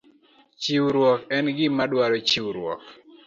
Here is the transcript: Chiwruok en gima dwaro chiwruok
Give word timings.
Chiwruok 0.61 1.19
en 1.35 1.45
gima 1.57 1.83
dwaro 1.91 2.17
chiwruok 2.27 2.81